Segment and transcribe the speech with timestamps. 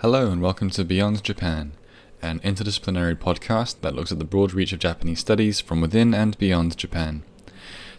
[0.00, 1.72] Hello, and welcome to Beyond Japan,
[2.22, 6.38] an interdisciplinary podcast that looks at the broad reach of Japanese studies from within and
[6.38, 7.24] beyond Japan.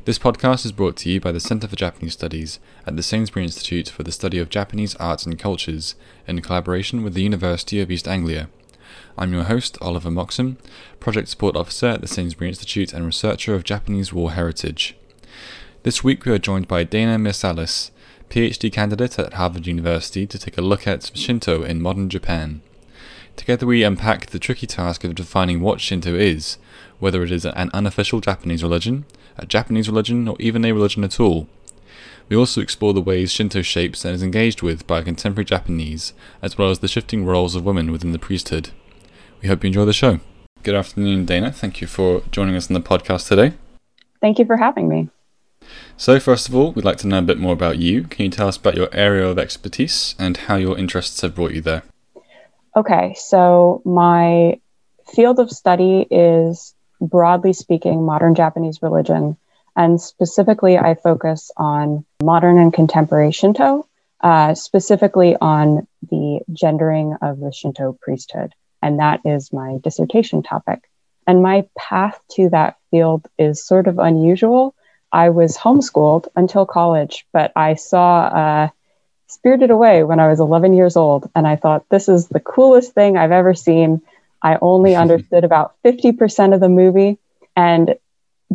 [0.05, 3.43] This podcast is brought to you by the Center for Japanese Studies at the Sainsbury
[3.43, 7.91] Institute for the Study of Japanese Arts and Cultures in collaboration with the University of
[7.91, 8.47] East Anglia.
[9.17, 10.55] I'm your host, Oliver Moxham,
[11.01, 14.95] Project Support Officer at the Sainsbury Institute and researcher of Japanese War Heritage.
[15.83, 17.91] This week we are joined by Dana Mirsalis,
[18.29, 22.61] PhD candidate at Harvard University, to take a look at Shinto in modern Japan.
[23.35, 26.57] Together, we unpack the tricky task of defining what Shinto is,
[26.99, 29.05] whether it is an unofficial Japanese religion,
[29.37, 31.47] a Japanese religion, or even a religion at all.
[32.27, 36.57] We also explore the ways Shinto shapes and is engaged with by contemporary Japanese, as
[36.57, 38.69] well as the shifting roles of women within the priesthood.
[39.41, 40.19] We hope you enjoy the show.
[40.61, 41.51] Good afternoon, Dana.
[41.51, 43.53] Thank you for joining us on the podcast today.
[44.21, 45.09] Thank you for having me.
[45.97, 48.03] So, first of all, we'd like to know a bit more about you.
[48.03, 51.53] Can you tell us about your area of expertise and how your interests have brought
[51.53, 51.83] you there?
[52.75, 54.59] Okay, so my
[55.13, 59.35] field of study is broadly speaking modern Japanese religion,
[59.75, 63.85] and specifically, I focus on modern and contemporary Shinto,
[64.21, 68.53] uh, specifically on the gendering of the Shinto priesthood.
[68.81, 70.89] And that is my dissertation topic.
[71.27, 74.73] And my path to that field is sort of unusual
[75.11, 78.69] I was homeschooled until college, but I saw uh,
[79.27, 82.93] Spirited Away when I was 11 years old, and I thought this is the coolest
[82.93, 84.01] thing I've ever seen.
[84.41, 87.17] I only understood about 50% of the movie,
[87.55, 87.95] and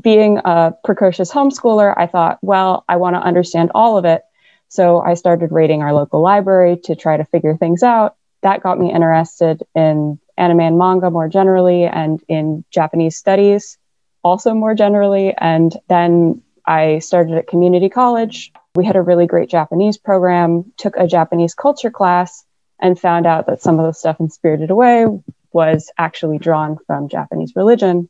[0.00, 4.22] being a precocious homeschooler, I thought, well, I want to understand all of it.
[4.68, 8.16] So I started raiding our local library to try to figure things out.
[8.42, 13.78] That got me interested in anime and manga more generally and in Japanese studies
[14.24, 15.34] also more generally.
[15.36, 18.52] And then I started at community college.
[18.74, 22.44] We had a really great Japanese program, took a Japanese culture class,
[22.80, 25.06] and found out that some of the stuff in Spirited Away
[25.52, 28.08] was actually drawn from Japanese religion.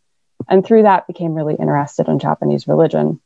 [0.48, 3.20] And through that, became really interested in Japanese religion.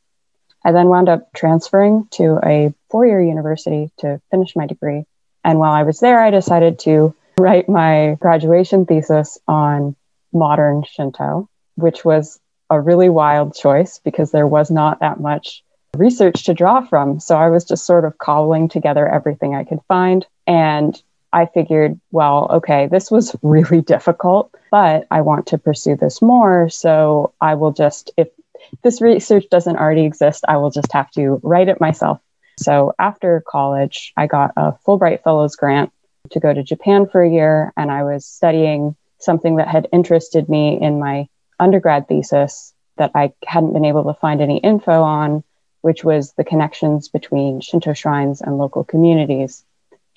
[0.63, 5.05] I then wound up transferring to a four year university to finish my degree.
[5.43, 9.95] And while I was there, I decided to write my graduation thesis on
[10.33, 15.63] modern Shinto, which was a really wild choice because there was not that much
[15.97, 17.19] research to draw from.
[17.19, 20.25] So I was just sort of cobbling together everything I could find.
[20.45, 21.01] And
[21.33, 26.69] I figured, well, okay, this was really difficult, but I want to pursue this more.
[26.69, 28.29] So I will just, if
[28.83, 32.19] this research doesn't already exist, I will just have to write it myself.
[32.57, 35.91] So after college, I got a Fulbright Fellows grant
[36.31, 40.49] to go to Japan for a year, and I was studying something that had interested
[40.49, 41.27] me in my
[41.59, 45.43] undergrad thesis that I hadn't been able to find any info on,
[45.81, 49.63] which was the connections between Shinto shrines and local communities.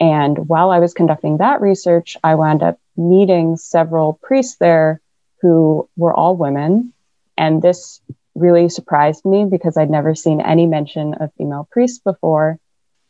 [0.00, 5.00] And while I was conducting that research, I wound up meeting several priests there
[5.40, 6.92] who were all women.
[7.38, 8.00] And this
[8.34, 12.58] really surprised me because I'd never seen any mention of female priests before.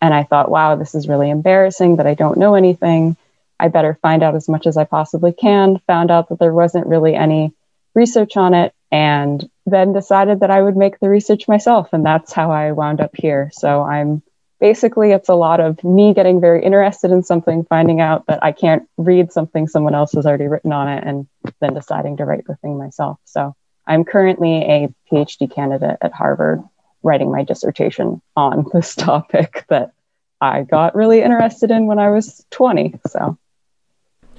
[0.00, 3.16] And I thought, wow, this is really embarrassing that I don't know anything.
[3.59, 5.78] I better find out as much as I possibly can.
[5.87, 7.53] Found out that there wasn't really any
[7.94, 11.92] research on it and then decided that I would make the research myself.
[11.92, 13.50] And that's how I wound up here.
[13.53, 14.22] So I'm
[14.60, 18.52] basically, it's a lot of me getting very interested in something, finding out that I
[18.52, 21.26] can't read something someone else has already written on it, and
[21.60, 23.19] then deciding to write the thing myself.
[23.25, 26.62] So I'm currently a PhD candidate at Harvard
[27.02, 29.92] writing my dissertation on this topic that
[30.41, 33.00] I got really interested in when I was 20.
[33.06, 33.38] So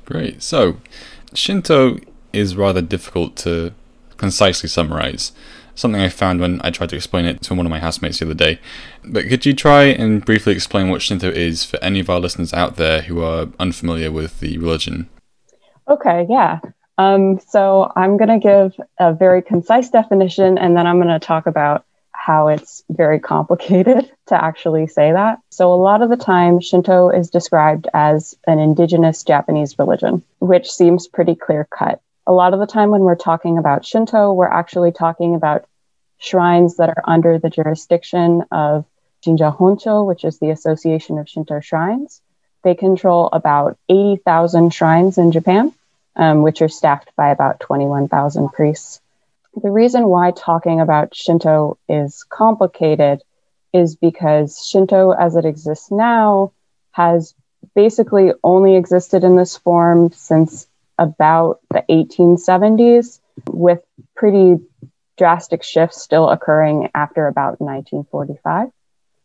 [0.05, 0.43] great.
[0.43, 0.77] So
[1.33, 1.97] Shinto
[2.33, 3.73] is rather difficult to
[4.17, 5.31] concisely summarize.
[5.75, 8.25] Something I found when I tried to explain it to one of my housemates the
[8.25, 8.59] other day.
[9.03, 12.53] But could you try and briefly explain what Shinto is for any of our listeners
[12.53, 15.09] out there who are unfamiliar with the religion?
[15.87, 16.59] Okay, yeah.
[16.97, 21.25] Um, so I'm going to give a very concise definition and then I'm going to
[21.25, 25.39] talk about how it's very complicated to actually say that.
[25.49, 30.71] So, a lot of the time, Shinto is described as an indigenous Japanese religion, which
[30.71, 34.47] seems pretty clear cut a lot of the time when we're talking about Shinto, we're
[34.47, 35.65] actually talking about
[36.17, 38.85] shrines that are under the jurisdiction of
[39.21, 42.21] Jinja Honcho, which is the Association of Shinto Shrines.
[42.63, 45.73] They control about 80,000 shrines in Japan,
[46.15, 49.01] um, which are staffed by about 21,000 priests.
[49.61, 53.21] The reason why talking about Shinto is complicated
[53.73, 56.53] is because Shinto, as it exists now,
[56.91, 57.33] has
[57.75, 60.67] basically only existed in this form since
[61.03, 63.19] about the 1870s,
[63.49, 63.81] with
[64.15, 64.55] pretty
[65.17, 68.69] drastic shifts still occurring after about 1945.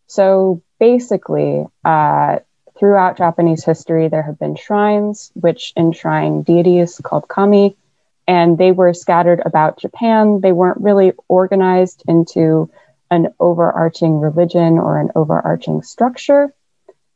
[0.07, 2.39] So basically, uh,
[2.79, 7.77] throughout Japanese history, there have been shrines which enshrine deities called kami,
[8.27, 10.41] and they were scattered about Japan.
[10.41, 12.71] They weren't really organized into
[13.11, 16.53] an overarching religion or an overarching structure.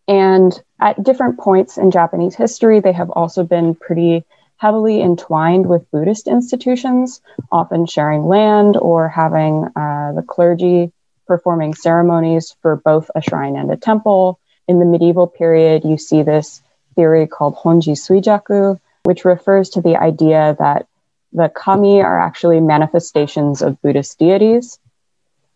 [0.09, 4.25] And at different points in Japanese history, they have also been pretty
[4.63, 7.21] heavily entwined with Buddhist institutions,
[7.51, 10.93] often sharing land or having uh, the clergy
[11.27, 14.39] performing ceremonies for both a shrine and a temple.
[14.69, 16.63] In the medieval period, you see this
[16.95, 20.87] theory called Honji Suijaku, which refers to the idea that
[21.33, 24.79] the kami are actually manifestations of Buddhist deities.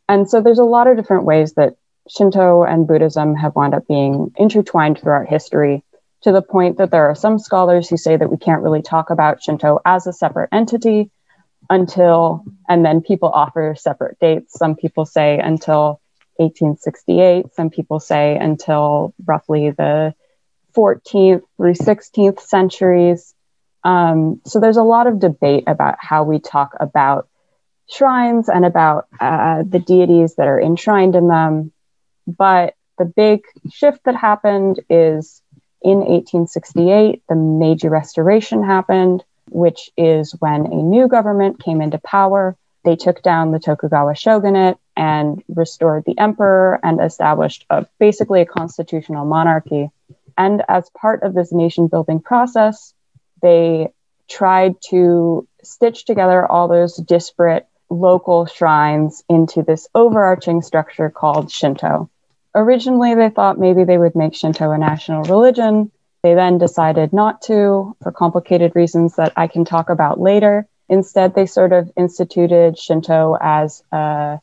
[0.09, 1.77] And so there's a lot of different ways that
[2.09, 5.85] Shinto and Buddhism have wound up being intertwined throughout history
[6.27, 9.11] to the point that there are some scholars who say that we can't really talk
[9.11, 11.09] about Shinto as a separate entity
[11.71, 14.59] until, and then people offer separate dates.
[14.59, 16.01] Some people say until
[16.39, 20.15] 1868, some people say until roughly the
[20.77, 23.33] 14th through 16th centuries.
[23.85, 27.29] Um, so there's a lot of debate about how we talk about
[27.89, 31.71] shrines and about uh, the deities that are enshrined in them.
[32.27, 33.43] But the big
[33.73, 35.41] shift that happened is
[35.87, 42.57] in 1868, the Meiji Restoration happened, which is when a new government came into power.
[42.85, 48.47] They took down the Tokugawa shogunate and restored the emperor and established a, basically a
[48.47, 49.89] constitutional monarchy.
[50.37, 52.93] And as part of this nation building process,
[53.41, 53.91] they
[54.29, 62.11] tried to stitch together all those disparate local shrines into this overarching structure called Shinto.
[62.57, 65.93] Originally, they thought maybe they would make Shinto a national religion.
[66.23, 70.67] They then decided not to for complicated reasons that I can talk about later.
[70.89, 74.41] Instead, they sort of instituted Shinto as a,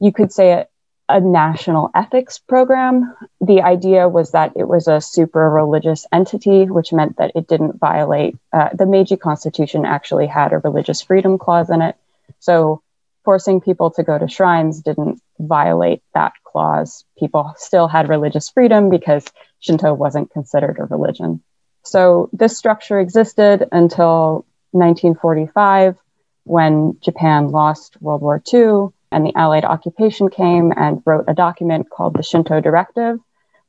[0.00, 0.66] you could say, a,
[1.08, 3.16] a national ethics program.
[3.40, 7.80] The idea was that it was a super religious entity, which meant that it didn't
[7.80, 11.96] violate uh, the Meiji Constitution, actually had a religious freedom clause in it.
[12.38, 12.82] So
[13.24, 17.04] forcing people to go to shrines didn't violate that clause.
[17.18, 19.24] People still had religious freedom because
[19.60, 21.42] Shinto wasn't considered a religion.
[21.84, 25.96] So this structure existed until 1945
[26.44, 31.90] when Japan lost World War II and the Allied occupation came and wrote a document
[31.90, 33.18] called the Shinto Directive,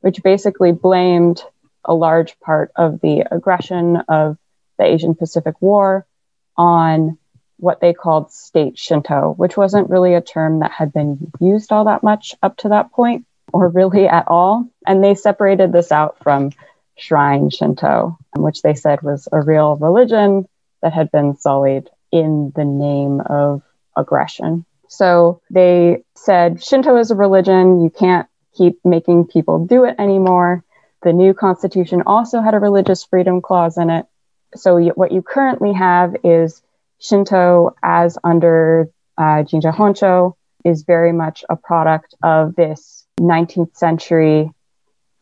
[0.00, 1.42] which basically blamed
[1.84, 4.36] a large part of the aggression of
[4.78, 6.06] the Asian Pacific War
[6.56, 7.18] on
[7.62, 11.84] what they called state Shinto, which wasn't really a term that had been used all
[11.84, 14.68] that much up to that point, or really at all.
[14.84, 16.50] And they separated this out from
[16.96, 20.48] shrine Shinto, which they said was a real religion
[20.82, 23.62] that had been sullied in the name of
[23.96, 24.64] aggression.
[24.88, 30.64] So they said Shinto is a religion, you can't keep making people do it anymore.
[31.02, 34.06] The new constitution also had a religious freedom clause in it.
[34.56, 36.60] So what you currently have is
[37.02, 38.88] Shinto, as under
[39.18, 40.34] uh, Jinja Honcho,
[40.64, 44.50] is very much a product of this 19th century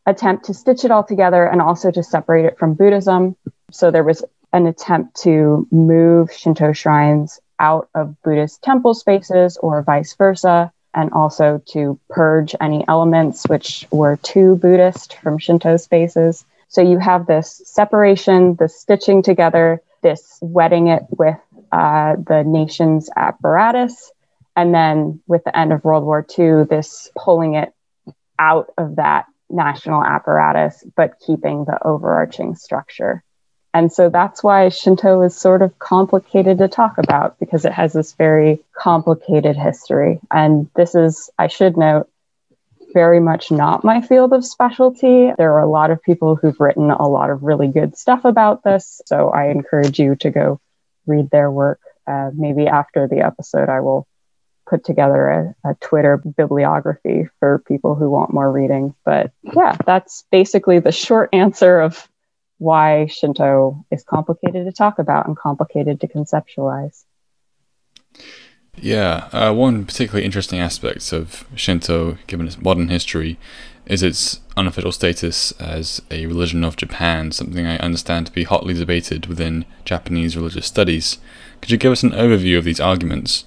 [0.07, 3.37] attempt to stitch it all together and also to separate it from Buddhism.
[3.71, 4.23] So there was
[4.53, 11.13] an attempt to move Shinto shrines out of Buddhist temple spaces or vice versa, and
[11.13, 16.45] also to purge any elements which were too Buddhist from Shinto spaces.
[16.69, 21.37] So you have this separation, this stitching together, this wedding it with
[21.73, 24.13] uh, the nation's apparatus.
[24.57, 27.73] And then with the end of World War II, this pulling it
[28.39, 33.23] out of that national apparatus, but keeping the overarching structure.
[33.73, 37.93] And so that's why Shinto is sort of complicated to talk about because it has
[37.93, 40.19] this very complicated history.
[40.31, 42.09] And this is, I should note,
[42.93, 45.31] very much not my field of specialty.
[45.39, 48.65] There are a lot of people who've written a lot of really good stuff about
[48.65, 49.01] this.
[49.07, 50.61] So I encourage you to go
[51.07, 51.81] read their work.
[52.07, 54.07] Uh, maybe after the episode, I will
[54.69, 58.95] put together a, a, Twitter bibliography for people who want more reading.
[59.05, 62.09] But yeah, that's basically the short answer of
[62.59, 67.05] why Shinto is complicated to talk about and complicated to conceptualize.
[68.77, 73.39] Yeah, uh, one particularly interesting aspect of Shinto, given its modern history,
[73.91, 78.73] is its unofficial status as a religion of Japan, something I understand to be hotly
[78.73, 81.19] debated within Japanese religious studies.
[81.61, 83.47] Could you give us an overview of these arguments?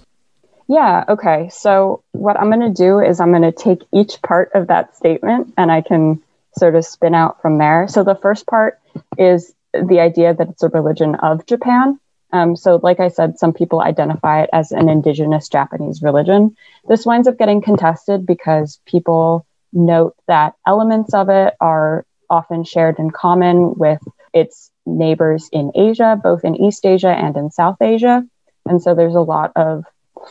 [0.67, 1.49] Yeah, okay.
[1.49, 4.95] So, what I'm going to do is I'm going to take each part of that
[4.97, 6.21] statement and I can
[6.57, 7.87] sort of spin out from there.
[7.87, 8.79] So, the first part
[9.17, 11.99] is the idea that it's a religion of Japan.
[12.33, 16.57] Um, so, like I said, some people identify it as an indigenous Japanese religion.
[16.87, 22.99] This winds up getting contested because people note that elements of it are often shared
[22.99, 23.99] in common with
[24.33, 28.23] its neighbors in Asia, both in East Asia and in South Asia.
[28.65, 29.85] And so there's a lot of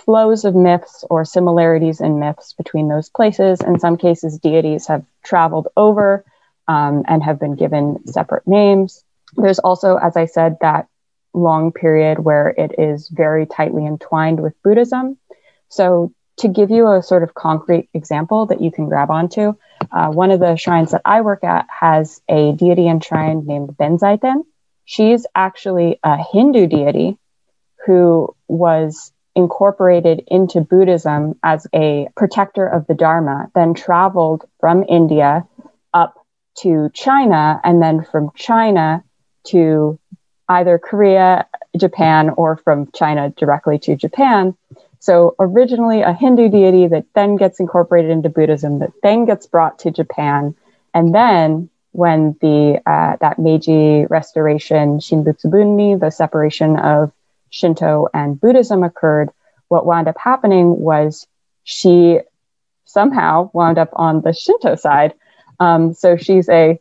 [0.05, 3.61] flows of myths or similarities in myths between those places.
[3.61, 6.25] In some cases, deities have traveled over
[6.69, 9.05] um, and have been given separate names.
[9.37, 10.89] There's also, as I said, that
[11.35, 15.19] long period where it is very tightly entwined with Buddhism.
[15.69, 19.55] So, to give you a sort of concrete example that you can grab onto,
[19.91, 24.45] uh, one of the shrines that I work at has a deity enshrined named Benzaiten.
[24.85, 27.19] She's actually a Hindu deity
[27.87, 35.47] who was incorporated into Buddhism as a protector of the Dharma, then traveled from India
[35.95, 36.15] up
[36.59, 39.03] to China, and then from China
[39.45, 39.99] to
[40.49, 41.47] either Korea,
[41.77, 44.55] Japan, or from China directly to Japan.
[45.03, 49.81] So originally a Hindu deity that then gets incorporated into Buddhism, that then gets brought
[49.81, 50.55] to Japan,
[50.95, 57.11] and then when the uh, that Meiji Restoration Shinbutsu the separation of
[57.51, 59.31] Shinto and Buddhism occurred,
[59.67, 61.27] what wound up happening was
[61.65, 62.21] she
[62.85, 65.15] somehow wound up on the Shinto side.
[65.59, 66.79] Um, so she's a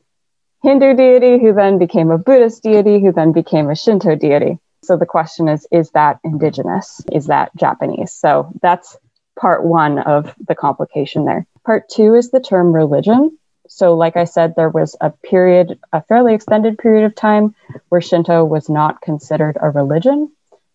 [0.61, 4.59] Hindu deity who then became a Buddhist deity who then became a Shinto deity.
[4.83, 7.01] So the question is is that indigenous?
[7.11, 8.11] Is that Japanese?
[8.13, 8.97] So that's
[9.39, 11.45] part one of the complication there.
[11.65, 13.37] Part two is the term religion.
[13.67, 17.55] So, like I said, there was a period, a fairly extended period of time
[17.87, 20.29] where Shinto was not considered a religion.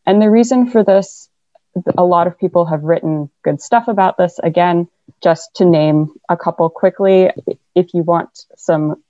[0.06, 1.28] And the reason for this,
[1.98, 4.38] a lot of people have written good stuff about this.
[4.42, 4.88] Again,
[5.22, 7.30] just to name a couple quickly,
[7.74, 9.02] if you want some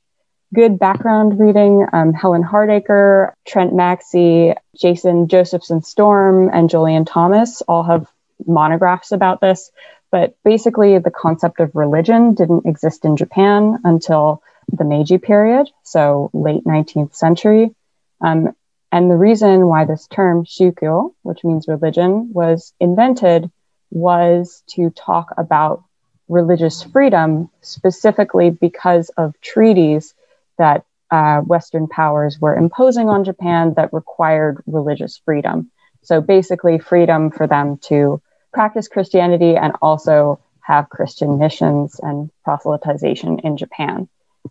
[0.57, 7.83] good background reading, um, Helen Hardacre, Trent Maxey, Jason Josephson Storm, and Jolyon Thomas all
[7.83, 8.11] have
[8.47, 9.71] monographs about this.
[10.11, 16.31] But basically, the concept of religion didn't exist in Japan until the Meiji period, so
[16.33, 17.75] late 19th century.
[18.23, 18.55] Um,
[18.91, 23.51] and the reason why this term shukyo, which means religion, was invented
[23.91, 25.85] was to talk about
[26.29, 30.15] religious freedom, specifically because of treaties
[30.59, 35.71] that uh, Western powers were imposing on Japan that required religious freedom.
[36.03, 38.21] So basically, freedom for them to
[38.53, 44.09] practice Christianity and also have Christian missions and proselytization in Japan.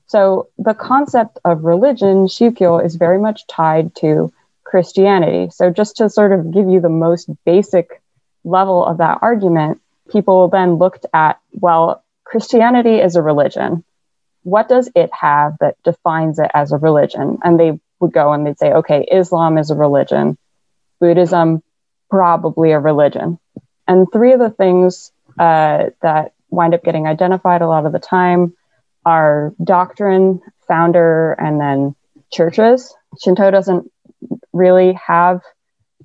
[0.08, 4.32] So the concept of religion, shukyo, is very much tied to
[4.64, 5.50] Christianity.
[5.52, 8.02] So just to sort of give you the most basic
[8.44, 13.84] level of that argument, people then looked at, well, Christianity is a religion.
[14.46, 17.40] What does it have that defines it as a religion?
[17.44, 20.38] And they would go and they'd say, okay, Islam is a religion,
[21.00, 21.64] Buddhism,
[22.12, 23.40] probably a religion.
[23.88, 28.00] And three of the things uh, that wind up getting identified a lot of the
[28.00, 28.54] time
[29.04, 31.96] are doctrine, founder, and then
[32.32, 32.94] churches.
[33.24, 33.92] Shinto doesn't
[34.54, 35.42] really have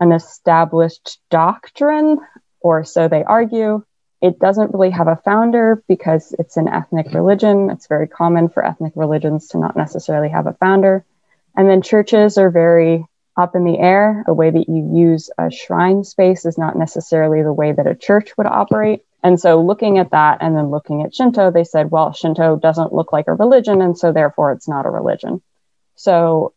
[0.00, 2.18] an established doctrine,
[2.60, 3.84] or so they argue.
[4.20, 7.70] It doesn't really have a founder because it's an ethnic religion.
[7.70, 11.04] It's very common for ethnic religions to not necessarily have a founder.
[11.56, 14.22] And then churches are very up in the air.
[14.26, 17.94] The way that you use a shrine space is not necessarily the way that a
[17.94, 19.04] church would operate.
[19.22, 22.92] And so, looking at that and then looking at Shinto, they said, well, Shinto doesn't
[22.92, 25.42] look like a religion, and so therefore it's not a religion.
[25.96, 26.54] So,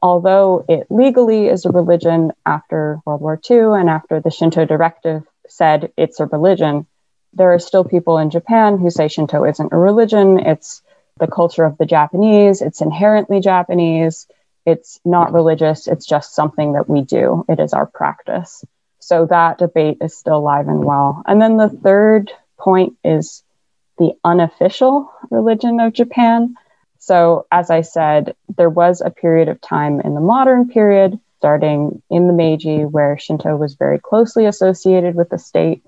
[0.00, 5.24] although it legally is a religion after World War II and after the Shinto directive
[5.48, 6.86] said it's a religion,
[7.32, 10.38] there are still people in Japan who say Shinto isn't a religion.
[10.38, 10.82] It's
[11.18, 14.26] the culture of the Japanese, it's inherently Japanese,
[14.64, 18.64] it's not religious, it's just something that we do, it is our practice.
[19.00, 21.22] So that debate is still alive and well.
[21.26, 23.42] And then the third point is
[23.98, 26.54] the unofficial religion of Japan.
[26.98, 32.02] So, as I said, there was a period of time in the modern period, starting
[32.10, 35.84] in the Meiji, where Shinto was very closely associated with the state.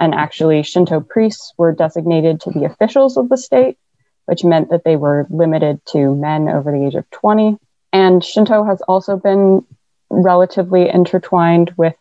[0.00, 3.76] And actually, Shinto priests were designated to be officials of the state,
[4.24, 7.58] which meant that they were limited to men over the age of 20.
[7.92, 9.64] And Shinto has also been
[10.08, 11.94] relatively intertwined with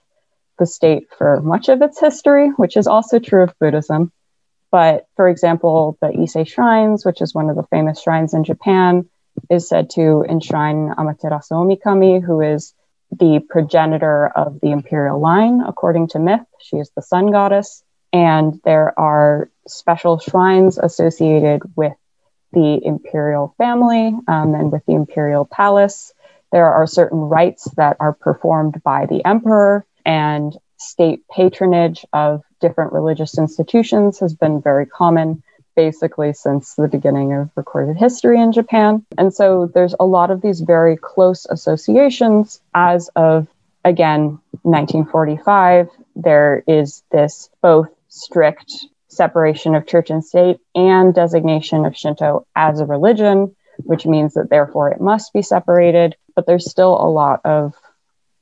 [0.57, 4.13] the state for much of its history, which is also true of Buddhism.
[4.71, 9.09] But for example, the Ise shrines, which is one of the famous shrines in Japan,
[9.49, 12.73] is said to enshrine Amaterasu Omikami, who is
[13.19, 16.45] the progenitor of the imperial line, according to myth.
[16.59, 17.83] She is the sun goddess.
[18.11, 21.93] And there are special shrines associated with
[22.51, 26.13] the imperial family um, and with the imperial palace.
[26.51, 32.93] There are certain rites that are performed by the emperor, and state patronage of different
[32.93, 35.41] religious institutions has been very common.
[35.75, 39.05] Basically since the beginning of recorded history in Japan.
[39.17, 43.47] And so there's a lot of these very close associations as of,
[43.83, 45.89] again, 1945.
[46.15, 48.71] There is this both strict
[49.07, 54.49] separation of church and state and designation of Shinto as a religion, which means that
[54.49, 56.15] therefore it must be separated.
[56.35, 57.73] But there's still a lot of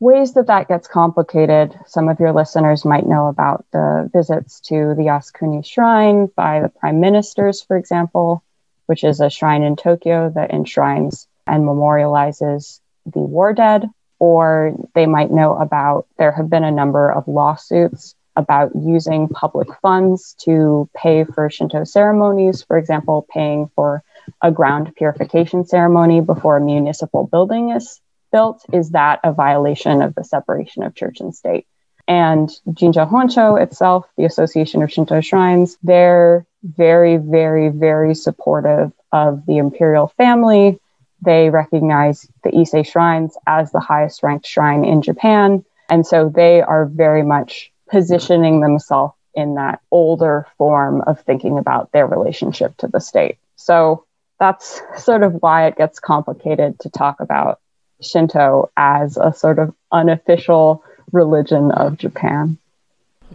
[0.02, 1.80] ways that that gets complicated.
[1.86, 6.70] Some of your listeners might know about the visits to the Yasukuni Shrine by the
[6.70, 8.44] prime ministers, for example,
[8.88, 13.88] which is a shrine in Tokyo that enshrines and memorializes the war dead.
[14.18, 19.68] Or they might know about there have been a number of lawsuits about using public
[19.82, 24.04] funds to pay for Shinto ceremonies, for example, paying for
[24.42, 28.00] a ground purification ceremony before a municipal building is
[28.32, 28.66] built.
[28.72, 31.68] Is that a violation of the separation of church and state?
[32.08, 39.46] And Jinja Honcho itself, the Association of Shinto Shrines, they're very, very, very supportive of
[39.46, 40.80] the imperial family.
[41.22, 45.64] They recognize the Ise shrines as the highest ranked shrine in Japan.
[45.90, 51.92] And so they are very much positioning themselves in that older form of thinking about
[51.92, 53.38] their relationship to the state.
[53.56, 54.06] So
[54.40, 57.60] that's sort of why it gets complicated to talk about
[58.02, 62.58] Shinto as a sort of unofficial religion of Japan.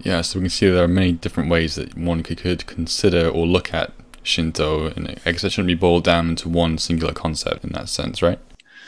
[0.03, 3.47] Yeah, so we can see there are many different ways that one could, consider or
[3.47, 3.93] look at
[4.23, 7.89] Shinto, and I guess it shouldn't be boiled down into one singular concept in that
[7.89, 8.39] sense, right?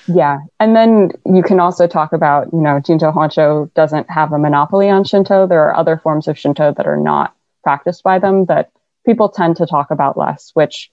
[0.07, 0.39] Yeah.
[0.59, 4.89] And then you can also talk about, you know, Jinja Honcho doesn't have a monopoly
[4.89, 5.47] on Shinto.
[5.47, 8.71] There are other forms of Shinto that are not practiced by them that
[9.05, 10.91] people tend to talk about less, which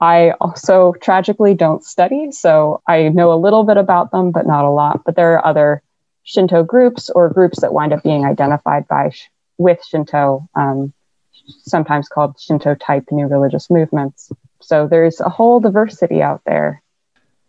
[0.00, 2.30] I also tragically don't study.
[2.32, 5.02] So I know a little bit about them, but not a lot.
[5.04, 5.82] But there are other
[6.24, 9.12] Shinto groups or groups that wind up being identified by
[9.58, 10.92] with Shinto, um,
[11.62, 14.32] sometimes called Shinto type new religious movements.
[14.60, 16.82] So there's a whole diversity out there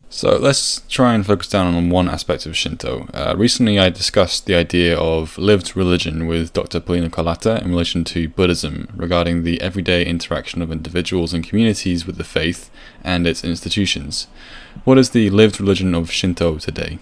[0.09, 3.07] so let's try and focus down on one aspect of Shinto.
[3.13, 6.79] Uh, recently, I discussed the idea of lived religion with Dr.
[6.79, 12.17] Paulina Kolata in relation to Buddhism regarding the everyday interaction of individuals and communities with
[12.17, 12.69] the faith
[13.03, 14.27] and its institutions.
[14.83, 16.99] What is the lived religion of Shinto today?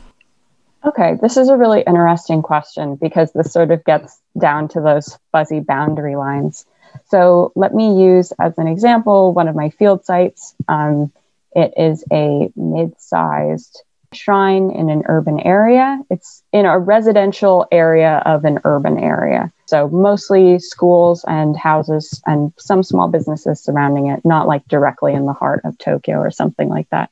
[0.86, 5.17] Okay, this is a really interesting question because this sort of gets down to those
[5.32, 6.65] fuzzy boundary lines.
[7.06, 10.56] So let me use as an example one of my field sites.
[10.67, 11.12] Um,
[11.55, 15.99] it is a mid sized shrine in an urban area.
[16.09, 19.51] It's in a residential area of an urban area.
[19.65, 25.25] So mostly schools and houses and some small businesses surrounding it, not like directly in
[25.25, 27.09] the heart of Tokyo or something like that.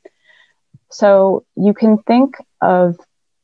[0.90, 2.96] So you can think of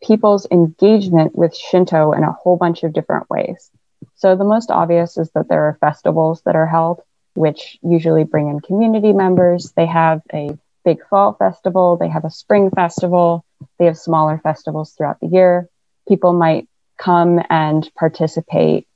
[0.02, 3.70] people's engagement with Shinto in a whole bunch of different ways.
[4.16, 7.00] So the most obvious is that there are festivals that are held,
[7.34, 9.72] which usually bring in community members.
[9.72, 10.56] They have a
[10.88, 13.44] big fall festival, they have a spring festival,
[13.78, 15.68] they have smaller festivals throughout the year.
[16.08, 18.86] People might come and participate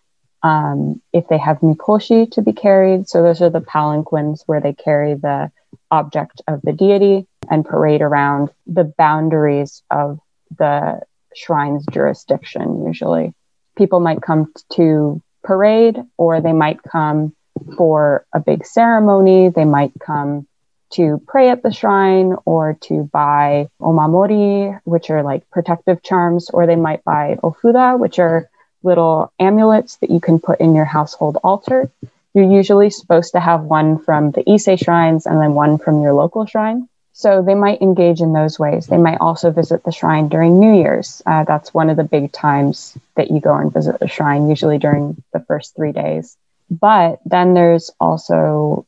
[0.43, 3.11] um, if they have mikoshi to be carried.
[3.11, 5.51] So those are the palanquins where they carry the
[5.91, 10.19] object of the deity and parade around the boundaries of
[10.57, 11.03] the
[11.35, 13.35] shrine's jurisdiction, usually.
[13.77, 17.35] People might come to parade or they might come
[17.77, 19.51] for a big ceremony.
[19.51, 20.47] They might come
[20.93, 26.67] to pray at the shrine or to buy omamori, which are like protective charms, or
[26.67, 28.49] they might buy ofuda, which are
[28.83, 31.91] little amulets that you can put in your household altar.
[32.35, 36.15] You're usually supposed to have one from the Ise shrines and then one from your
[36.15, 36.89] local shrine.
[37.13, 38.87] So they might engage in those ways.
[38.87, 41.21] They might also visit the shrine during New Year's.
[41.27, 44.79] Uh, that's one of the big times that you go and visit the shrine, usually
[44.79, 46.37] during the first three days.
[46.71, 48.87] But then there's also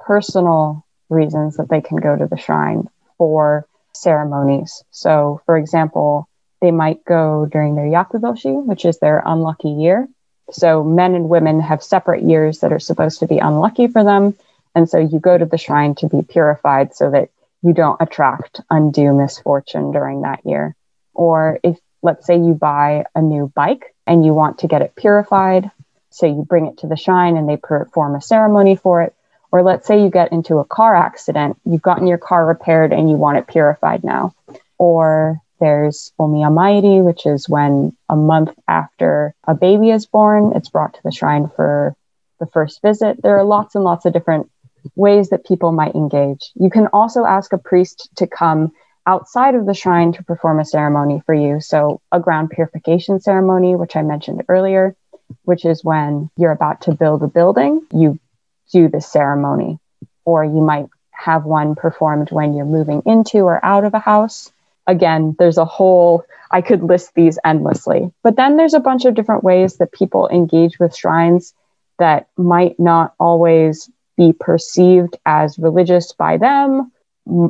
[0.00, 4.82] personal reasons that they can go to the shrine for ceremonies.
[4.90, 6.28] So, for example,
[6.60, 10.08] they might go during their yakudoshi, which is their unlucky year.
[10.50, 14.34] So, men and women have separate years that are supposed to be unlucky for them.
[14.74, 17.30] And so, you go to the shrine to be purified so that
[17.62, 20.74] you don't attract undue misfortune during that year.
[21.14, 24.96] Or if, let's say, you buy a new bike and you want to get it
[24.96, 25.70] purified,
[26.10, 29.14] so you bring it to the shrine and they perform a ceremony for it
[29.52, 33.10] or let's say you get into a car accident, you've gotten your car repaired and
[33.10, 34.34] you want it purified now.
[34.78, 40.94] Or there's Omiyamairi, which is when a month after a baby is born, it's brought
[40.94, 41.94] to the shrine for
[42.40, 43.22] the first visit.
[43.22, 44.50] There are lots and lots of different
[44.96, 46.50] ways that people might engage.
[46.54, 48.72] You can also ask a priest to come
[49.06, 51.60] outside of the shrine to perform a ceremony for you.
[51.60, 54.96] So, a ground purification ceremony, which I mentioned earlier,
[55.44, 58.18] which is when you're about to build a building, you
[58.72, 59.78] do the ceremony.
[60.24, 64.52] or you might have one performed when you're moving into or out of a house.
[64.86, 68.12] Again, there's a whole, I could list these endlessly.
[68.22, 71.54] But then there's a bunch of different ways that people engage with shrines
[71.98, 76.90] that might not always be perceived as religious by them.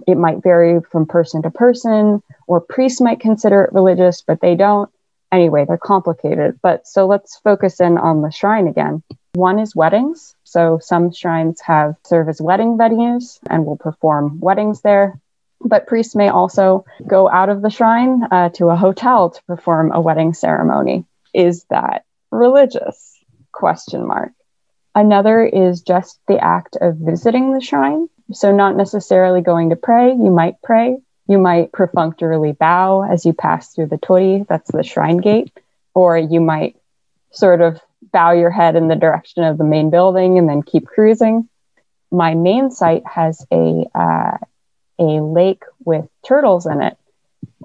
[0.06, 4.54] It might vary from person to person, or priests might consider it religious, but they
[4.54, 4.90] don't.
[5.30, 6.60] Anyway, they're complicated.
[6.62, 9.02] But so let's focus in on the shrine again.
[9.34, 10.34] One is weddings.
[10.44, 15.18] So some shrines have serve as wedding venues and will perform weddings there.
[15.64, 19.90] But priests may also go out of the shrine uh, to a hotel to perform
[19.92, 21.06] a wedding ceremony.
[21.32, 23.18] Is that religious?
[23.52, 24.32] Question mark.
[24.94, 28.08] Another is just the act of visiting the shrine.
[28.32, 30.98] So, not necessarily going to pray, you might pray.
[31.26, 35.52] You might perfunctorily bow as you pass through the torii, that's the shrine gate,
[35.94, 36.76] or you might
[37.30, 37.80] sort of
[38.12, 41.48] bow your head in the direction of the main building and then keep cruising.
[42.10, 44.38] My main site has a uh,
[44.98, 46.96] a lake with turtles in it,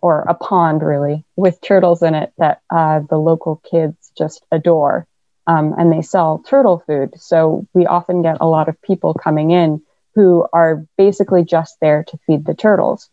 [0.01, 5.05] or a pond really with turtles in it that uh, the local kids just adore
[5.47, 7.13] um, and they sell turtle food.
[7.17, 9.81] So we often get a lot of people coming in
[10.13, 13.09] who are basically just there to feed the turtles.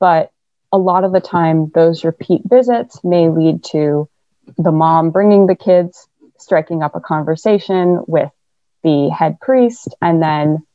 [0.00, 0.32] But
[0.72, 4.08] a lot of the time, those repeat visits may lead to
[4.56, 6.07] the mom bringing the kids,
[6.38, 8.30] striking up a conversation with
[8.82, 10.66] the head priest, and then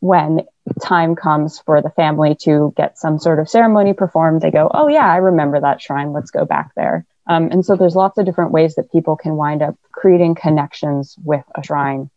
[0.00, 0.40] when
[0.80, 4.88] time comes for the family to get some sort of ceremony performed, they go, Oh,
[4.88, 6.12] yeah, I remember that shrine.
[6.12, 7.06] Let's go back there.
[7.26, 11.14] Um, and so there's lots of different ways that people can wind up creating connections
[11.22, 12.10] with a shrine.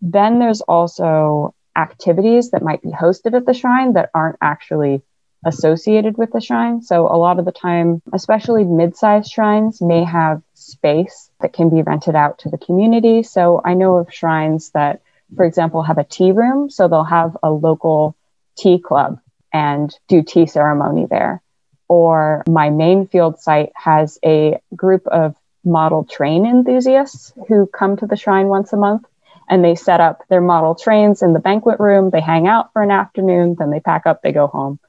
[0.00, 5.02] Then there's also activities that might be hosted at the shrine that aren't actually
[5.44, 6.82] associated with the shrine.
[6.82, 11.82] So a lot of the time, especially mid-sized shrines may have space that can be
[11.82, 13.22] rented out to the community.
[13.22, 15.00] So I know of shrines that,
[15.34, 16.70] for example, have a tea room.
[16.70, 18.16] So they'll have a local
[18.56, 19.20] tea club
[19.52, 21.42] and do tea ceremony there
[21.88, 28.06] or my main field site has a group of model train enthusiasts who come to
[28.06, 29.04] the shrine once a month
[29.48, 32.10] and they set up their model trains in the banquet room.
[32.10, 34.80] They hang out for an afternoon, then they pack up, they go home.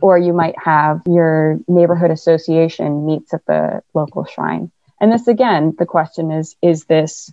[0.00, 4.70] Or you might have your neighborhood association meets at the local shrine.
[5.00, 7.32] And this again, the question is is this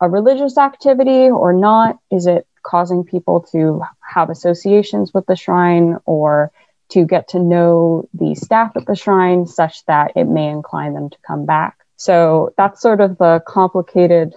[0.00, 1.98] a religious activity or not?
[2.10, 6.52] Is it causing people to have associations with the shrine or
[6.90, 11.10] to get to know the staff at the shrine such that it may incline them
[11.10, 11.78] to come back.
[11.96, 14.34] So that's sort of the complicated,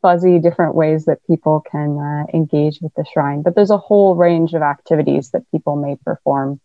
[0.00, 3.42] fuzzy different ways that people can uh, engage with the shrine.
[3.42, 6.60] But there's a whole range of activities that people may perform.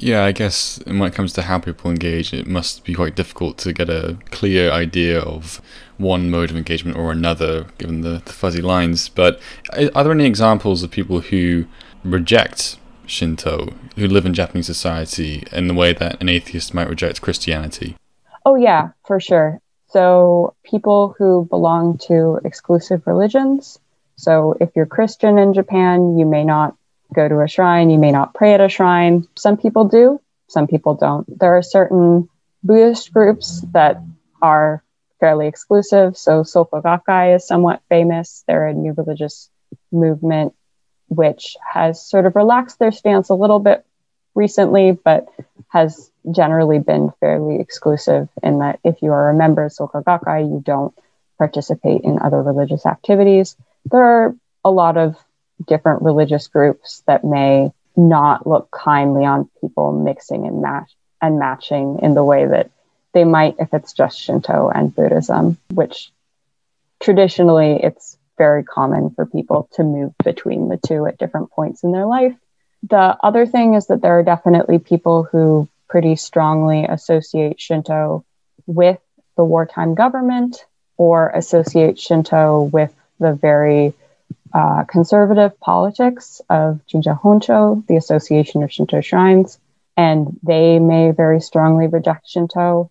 [0.00, 3.58] Yeah, I guess when it comes to how people engage, it must be quite difficult
[3.58, 5.60] to get a clear idea of
[5.96, 9.08] one mode of engagement or another, given the, the fuzzy lines.
[9.08, 9.40] But
[9.72, 11.66] uh, are there any examples of people who
[12.04, 17.20] reject Shinto who live in Japanese society in the way that an atheist might reject
[17.20, 17.96] Christianity?
[18.46, 19.60] Oh, yeah, for sure.
[19.88, 23.80] So, people who belong to exclusive religions.
[24.16, 26.76] So, if you're Christian in Japan, you may not
[27.14, 29.26] go to a shrine, you may not pray at a shrine.
[29.36, 31.38] Some people do, some people don't.
[31.38, 32.28] There are certain
[32.62, 34.02] Buddhist groups that
[34.42, 34.82] are
[35.20, 36.16] fairly exclusive.
[36.16, 38.44] So, Soka Gakkai is somewhat famous.
[38.46, 39.50] They're a new religious
[39.90, 40.54] movement
[41.08, 43.84] which has sort of relaxed their stance a little bit
[44.34, 45.26] recently, but
[45.68, 50.48] has generally been fairly exclusive in that if you are a member of Soka Gakkai,
[50.48, 50.94] you don't
[51.38, 53.56] participate in other religious activities.
[53.90, 55.16] There are a lot of
[55.66, 61.98] different religious groups that may not look kindly on people mixing and match and matching
[62.02, 62.70] in the way that
[63.12, 66.12] they might if it's just Shinto and Buddhism, which
[67.00, 71.90] traditionally it's very common for people to move between the two at different points in
[71.90, 72.36] their life.
[72.84, 78.24] The other thing is that there are definitely people who pretty strongly associate Shinto
[78.66, 79.00] with
[79.36, 80.64] the wartime government
[80.96, 83.94] or associate Shinto with the very
[84.52, 89.58] uh, conservative politics of Jinja Honcho, the Association of Shinto Shrines,
[89.96, 92.90] and they may very strongly reject Shinto.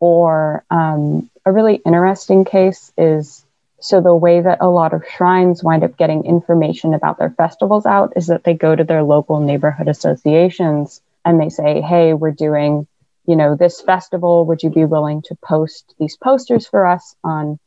[0.00, 3.44] Or um, a really interesting case is
[3.80, 7.84] so the way that a lot of shrines wind up getting information about their festivals
[7.84, 12.30] out is that they go to their local neighborhood associations and they say, "Hey, we're
[12.30, 12.86] doing,
[13.26, 14.46] you know, this festival.
[14.46, 17.58] Would you be willing to post these posters for us on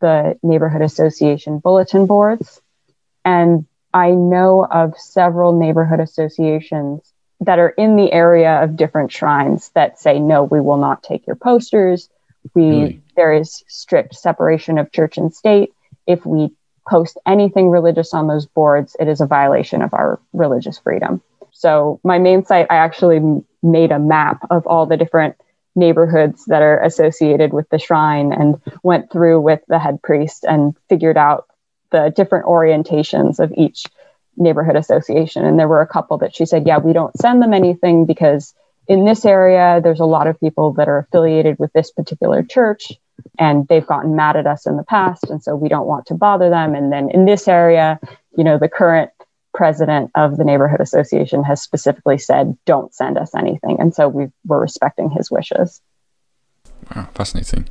[0.00, 2.62] the neighborhood association bulletin boards?"
[3.26, 9.70] And I know of several neighborhood associations that are in the area of different shrines
[9.74, 12.08] that say, "No, we will not take your posters.
[12.54, 13.02] We really?
[13.16, 15.74] there is strict separation of church and state.
[16.06, 16.52] If we
[16.88, 21.20] post anything religious on those boards, it is a violation of our religious freedom.
[21.50, 25.34] So, my main site, I actually made a map of all the different
[25.74, 30.76] neighborhoods that are associated with the shrine and went through with the head priest and
[30.88, 31.46] figured out
[31.90, 33.84] the different orientations of each
[34.36, 35.44] neighborhood association.
[35.44, 38.54] And there were a couple that she said, yeah, we don't send them anything because
[38.88, 42.92] in this area, there's a lot of people that are affiliated with this particular church
[43.38, 45.24] and they've gotten mad at us in the past.
[45.24, 46.74] And so we don't want to bother them.
[46.74, 47.98] And then in this area,
[48.36, 49.10] you know, the current
[49.54, 53.78] president of the neighborhood association has specifically said, don't send us anything.
[53.80, 55.80] And so we were respecting his wishes.
[56.94, 57.68] Wow, fascinating.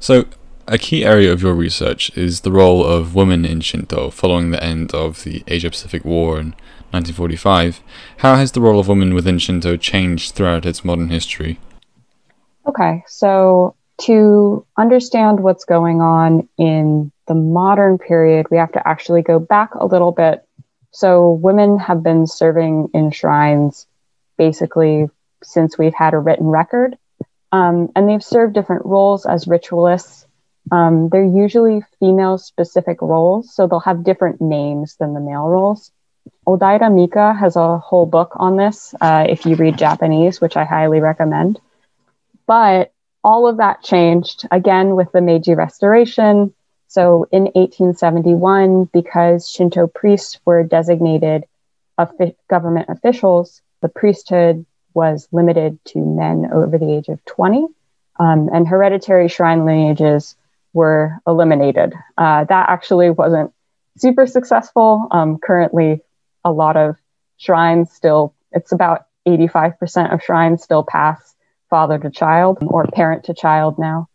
[0.00, 0.26] So,
[0.68, 4.62] a key area of your research is the role of women in Shinto following the
[4.62, 6.50] end of the Asia Pacific War in
[6.90, 7.80] 1945.
[8.18, 11.58] How has the role of women within Shinto changed throughout its modern history?
[12.66, 19.22] Okay, so to understand what's going on in the modern period, we have to actually
[19.22, 20.44] go back a little bit.
[20.90, 23.86] So, women have been serving in shrines
[24.36, 25.08] basically
[25.42, 26.96] since we've had a written record.
[27.52, 30.27] Um, and they've served different roles as ritualists
[30.70, 35.92] um, they're usually female specific roles, so they'll have different names than the male roles.
[36.46, 40.64] Kodaira Mika has a whole book on this uh, if you read Japanese, which I
[40.64, 41.60] highly recommend.
[42.46, 46.54] But all of that changed again with the Meiji Restoration.
[46.86, 51.44] So in 1871, because Shinto priests were designated
[52.48, 57.66] government officials, the priesthood was limited to men over the age of 20.
[58.20, 60.34] Um, and hereditary shrine lineages
[60.78, 61.92] were eliminated.
[62.16, 63.52] Uh, that actually wasn't
[63.96, 65.08] super successful.
[65.10, 66.00] Um, currently,
[66.44, 66.96] a lot of
[67.36, 71.34] shrines still, it's about 85% of shrines still pass
[71.68, 74.08] father to child or parent to child now.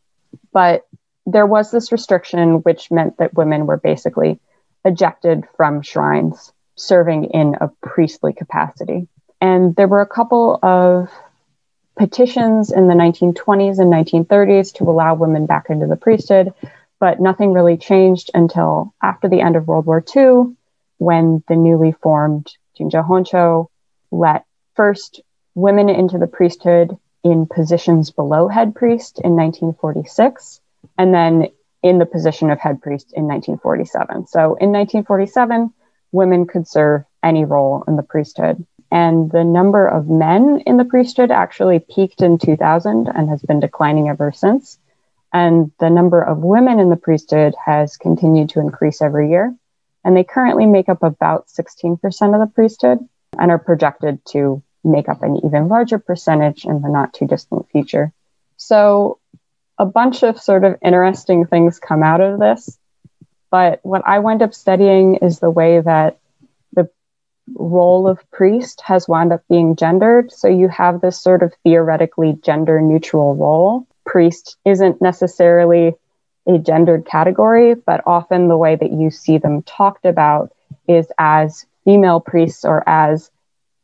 [0.53, 0.87] But
[1.25, 4.39] there was this restriction, which meant that women were basically
[4.85, 9.07] ejected from shrines serving in a priestly capacity.
[9.41, 11.09] And there were a couple of
[11.95, 16.53] petitions in the 1920s and 1930s to allow women back into the priesthood,
[16.99, 20.55] but nothing really changed until after the end of World War II,
[20.97, 23.67] when the newly formed Jinja Honcho
[24.11, 25.21] let first
[25.55, 30.61] women into the priesthood in positions below head priest in 1946,
[30.97, 31.47] and then
[31.81, 34.27] in the position of head priest in 1947.
[34.27, 35.73] So in 1947,
[36.11, 38.65] women could serve any role in the priesthood.
[38.93, 43.59] And the number of men in the priesthood actually peaked in 2000 and has been
[43.59, 44.77] declining ever since.
[45.33, 49.55] And the number of women in the priesthood has continued to increase every year.
[50.05, 51.97] And they currently make up about 16%
[52.35, 52.99] of the priesthood
[53.39, 57.67] and are projected to make up an even larger percentage in the not too distant
[57.71, 58.13] future.
[58.57, 59.17] So,
[59.79, 62.77] a bunch of sort of interesting things come out of this.
[63.49, 66.19] But what I wind up studying is the way that
[67.55, 70.31] role of priest has wound up being gendered.
[70.31, 73.87] So you have this sort of theoretically gender neutral role.
[74.05, 75.93] Priest isn't necessarily
[76.47, 80.51] a gendered category, but often the way that you see them talked about
[80.87, 83.31] is as female priests or as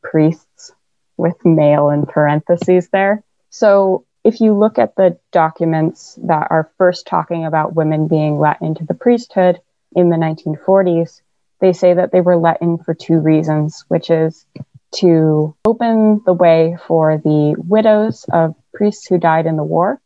[0.01, 0.71] priests
[1.17, 3.23] with male in parentheses there.
[3.49, 8.61] So if you look at the documents that are first talking about women being let
[8.61, 9.59] into the priesthood
[9.95, 11.21] in the 1940s,
[11.59, 14.45] they say that they were let in for two reasons, which is
[14.95, 20.01] to open the way for the widows of priests who died in the war.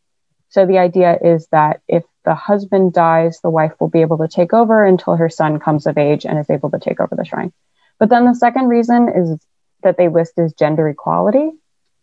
[0.50, 4.28] So the idea is that if the husband dies, the wife will be able to
[4.28, 7.24] take over until her son comes of age and is able to take over the
[7.24, 7.52] shrine.
[7.98, 9.38] But then the second reason is
[9.82, 11.50] that they list as gender equality,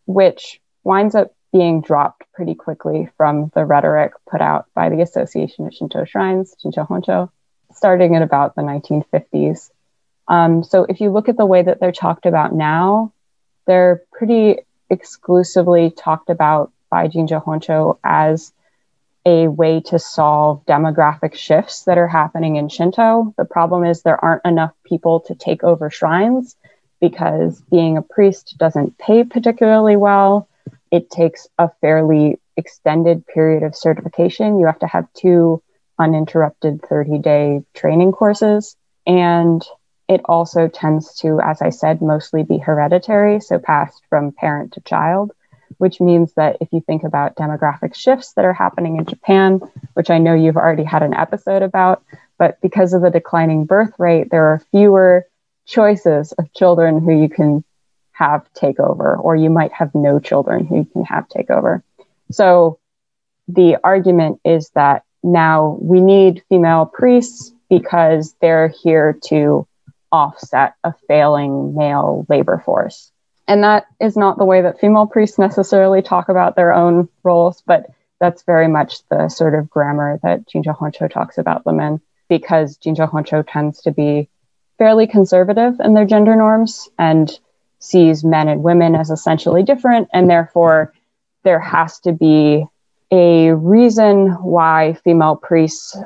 [0.06, 5.68] which winds up being dropped pretty quickly from the rhetoric put out by the Association
[5.68, 7.30] of Shinto Shrines, Jinja Honcho,
[7.74, 9.72] starting at about the 1950s.
[10.28, 13.12] Um, so if you look at the way that they're talked about now,
[13.66, 18.54] they're pretty exclusively talked about by Jinja Honcho as
[19.26, 23.34] a way to solve demographic shifts that are happening in Shinto.
[23.38, 26.56] The problem is there aren't enough people to take over shrines
[27.00, 30.48] because being a priest doesn't pay particularly well.
[30.92, 34.60] It takes a fairly extended period of certification.
[34.60, 35.62] You have to have two
[36.02, 38.76] uninterrupted 30 day training courses.
[39.06, 39.64] And
[40.08, 44.82] it also tends to, as I said, mostly be hereditary, so passed from parent to
[44.82, 45.32] child,
[45.78, 49.62] which means that if you think about demographic shifts that are happening in Japan,
[49.94, 52.04] which I know you've already had an episode about,
[52.38, 55.28] but because of the declining birth rate, there are fewer
[55.66, 57.64] choices of children who you can
[58.12, 61.84] have take over, or you might have no children who you can have take over.
[62.32, 62.80] So
[63.48, 69.68] the argument is that now we need female priests because they're here to
[70.12, 73.12] offset a failing male labor force.
[73.48, 77.64] And that is not the way that female priests necessarily talk about their own roles,
[77.66, 77.88] but
[78.20, 82.78] that's very much the sort of grammar that Jinja Honcho talks about them in, because
[82.78, 84.30] Jinja Honcho tends to be
[84.78, 87.32] fairly conservative in their gender norms and
[87.80, 90.08] sees men and women as essentially different.
[90.14, 90.94] And therefore,
[91.44, 92.66] there has to be
[93.12, 95.98] a reason why female priests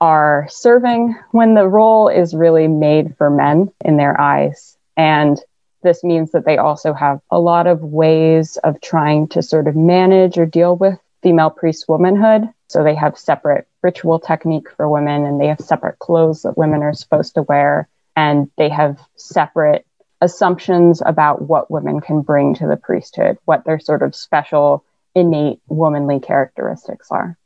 [0.00, 4.76] are serving when the role is really made for men in their eyes.
[4.96, 5.38] And
[5.82, 9.76] this means that they also have a lot of ways of trying to sort of
[9.76, 12.48] manage or deal with female priest womanhood.
[12.68, 16.82] So they have separate ritual technique for women and they have separate clothes that women
[16.82, 17.88] are supposed to wear.
[18.16, 19.86] And they have separate
[20.20, 24.84] assumptions about what women can bring to the priesthood, what their sort of special
[25.16, 27.36] innate womanly characteristics are.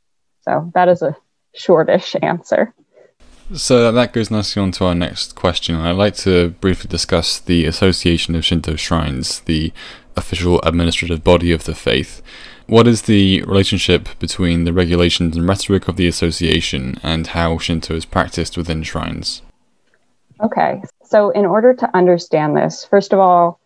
[0.41, 1.15] So that is a
[1.55, 2.75] shortish answer.
[3.53, 5.75] So that goes nicely on to our next question.
[5.75, 9.73] I'd like to briefly discuss the Association of Shinto Shrines, the
[10.15, 12.21] official administrative body of the faith.
[12.67, 17.95] What is the relationship between the regulations and rhetoric of the association and how Shinto
[17.95, 19.41] is practiced within shrines?
[20.41, 23.59] Okay, so in order to understand this, first of all,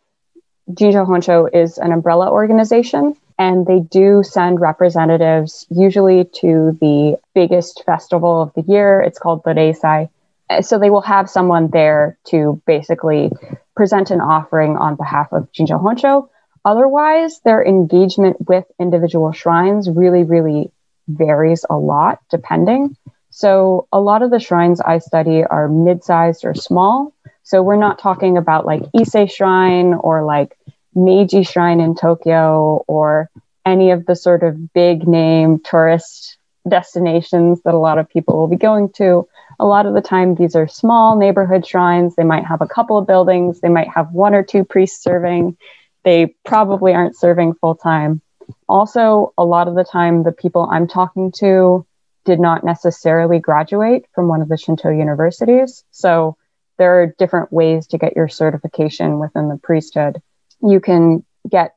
[0.74, 7.84] Jinja Honcho is an umbrella organization and they do send representatives usually to the biggest
[7.86, 9.02] festival of the year.
[9.02, 10.10] It's called the Reisai.
[10.50, 13.32] Uh, so they will have someone there to basically
[13.76, 16.30] present an offering on behalf of Jinja Honcho.
[16.64, 20.72] Otherwise, their engagement with individual shrines really, really
[21.08, 22.96] varies a lot depending.
[23.30, 27.14] So a lot of the shrines I study are mid-sized or small.
[27.44, 30.58] So we're not talking about like Ise Shrine or like
[30.96, 33.30] Meiji Shrine in Tokyo or
[33.66, 38.48] any of the sort of big name tourist destinations that a lot of people will
[38.48, 39.28] be going to.
[39.60, 42.16] A lot of the time, these are small neighborhood shrines.
[42.16, 45.58] They might have a couple of buildings, they might have one or two priests serving.
[46.04, 48.22] They probably aren't serving full time.
[48.70, 51.86] Also, a lot of the time, the people I'm talking to
[52.26, 55.84] did not necessarily graduate from one of the Shinto universities.
[55.92, 56.38] So
[56.78, 60.22] there are different ways to get your certification within the priesthood
[60.66, 61.76] you can get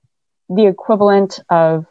[0.49, 1.87] the equivalent of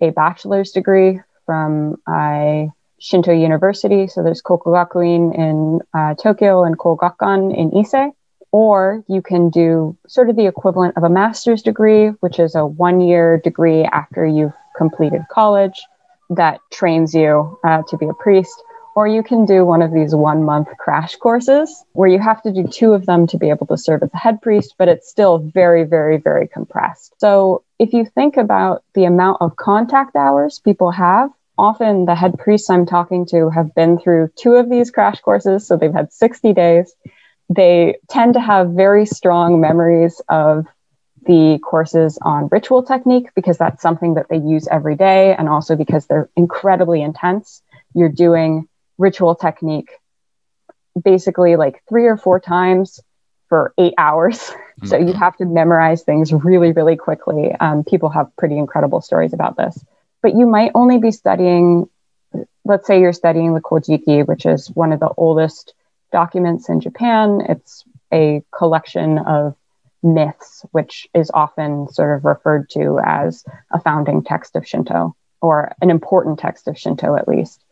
[0.00, 4.08] a bachelor's degree from a Shinto University.
[4.08, 8.12] So there's Kokugakuin in uh, Tokyo and Kogakkan in Ise.
[8.52, 12.66] Or you can do sort of the equivalent of a master's degree, which is a
[12.66, 15.80] one year degree after you've completed college
[16.30, 18.60] that trains you uh, to be a priest
[19.00, 22.52] or you can do one of these one month crash courses where you have to
[22.52, 25.08] do two of them to be able to serve as a head priest, but it's
[25.08, 27.14] still very, very, very compressed.
[27.16, 32.38] So if you think about the amount of contact hours people have, often the head
[32.38, 35.66] priests I'm talking to have been through two of these crash courses.
[35.66, 36.92] So they've had 60 days.
[37.48, 40.66] They tend to have very strong memories of
[41.24, 45.74] the courses on ritual technique because that's something that they use every day and also
[45.74, 47.62] because they're incredibly intense.
[47.94, 48.68] You're doing
[49.00, 49.90] ritual technique
[51.02, 53.00] basically like three or four times
[53.48, 54.52] for eight hours.
[54.84, 57.52] so you have to memorize things really, really quickly.
[57.58, 59.82] Um, people have pretty incredible stories about this.
[60.22, 61.88] But you might only be studying,
[62.64, 65.74] let's say you're studying the Kojiki, which is one of the oldest
[66.12, 67.40] documents in Japan.
[67.48, 69.56] It's a collection of
[70.02, 75.72] myths, which is often sort of referred to as a founding text of Shinto, or
[75.80, 77.64] an important text of Shinto at least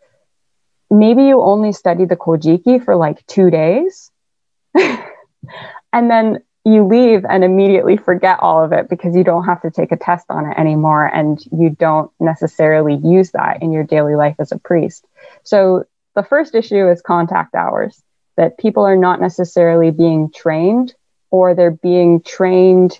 [0.90, 4.10] maybe you only study the Kojiki for like two days.
[4.74, 9.70] and then you leave and immediately forget all of it because you don't have to
[9.70, 14.14] take a test on it anymore and you don't necessarily use that in your daily
[14.14, 15.06] life as a priest.
[15.44, 18.02] So the first issue is contact hours
[18.36, 20.94] that people are not necessarily being trained
[21.30, 22.98] or they're being trained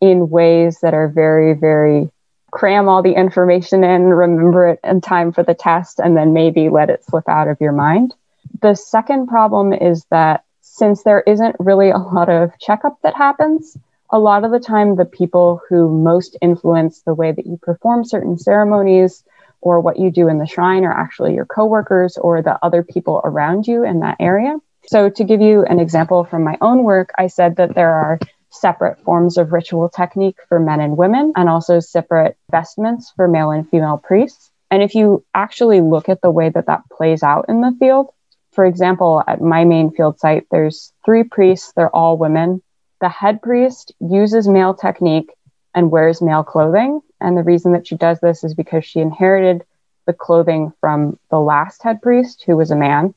[0.00, 2.10] in ways that are very very
[2.52, 6.68] cram all the information in, remember it in time for the test, and then maybe
[6.68, 8.14] let it slip out of your mind.
[8.60, 13.76] The second problem is that since there isn't really a lot of checkup that happens,
[14.10, 18.04] a lot of the time the people who most influence the way that you perform
[18.04, 19.24] certain ceremonies
[19.62, 23.20] or what you do in the shrine are actually your coworkers or the other people
[23.24, 24.58] around you in that area.
[24.86, 28.18] So to give you an example from my own work, I said that there are
[28.52, 33.50] separate forms of ritual technique for men and women, and also separate vestments for male
[33.50, 34.50] and female priests.
[34.70, 38.10] And if you actually look at the way that that plays out in the field,
[38.52, 42.62] for example, at my main field site, there's three priests, they're all women.
[43.00, 45.30] The head priest uses male technique
[45.74, 47.00] and wears male clothing.
[47.20, 49.64] And the reason that she does this is because she inherited
[50.06, 53.14] the clothing from the last head priest, who was a man.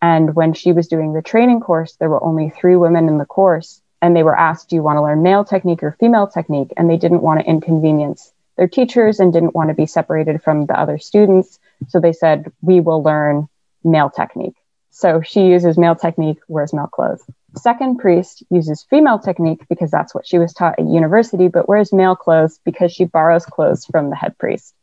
[0.00, 3.26] And when she was doing the training course, there were only three women in the
[3.26, 3.82] course.
[4.00, 6.72] And they were asked, Do you want to learn male technique or female technique?
[6.76, 10.66] And they didn't want to inconvenience their teachers and didn't want to be separated from
[10.66, 11.58] the other students.
[11.88, 13.48] So they said, We will learn
[13.84, 14.56] male technique.
[14.90, 17.22] So she uses male technique, wears male clothes.
[17.56, 21.92] Second priest uses female technique because that's what she was taught at university, but wears
[21.92, 24.74] male clothes because she borrows clothes from the head priest.